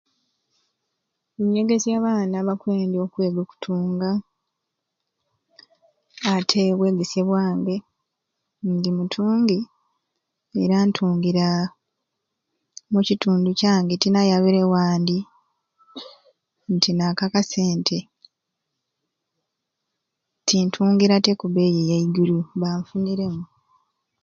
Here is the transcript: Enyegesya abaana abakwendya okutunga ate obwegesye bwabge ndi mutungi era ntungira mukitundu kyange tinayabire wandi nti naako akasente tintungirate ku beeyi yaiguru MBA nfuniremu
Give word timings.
Enyegesya 1.41 1.91
abaana 1.99 2.35
abakwendya 2.39 2.99
okutunga 3.45 4.09
ate 6.35 6.59
obwegesye 6.73 7.21
bwabge 7.27 7.77
ndi 8.71 8.89
mutungi 8.97 9.59
era 10.61 10.75
ntungira 10.87 11.47
mukitundu 12.91 13.49
kyange 13.59 13.93
tinayabire 14.01 14.61
wandi 14.73 15.17
nti 16.73 16.89
naako 16.93 17.21
akasente 17.27 17.97
tintungirate 20.47 21.31
ku 21.39 21.45
beeyi 21.53 21.81
yaiguru 21.91 22.37
MBA 22.57 22.71
nfuniremu 22.79 23.43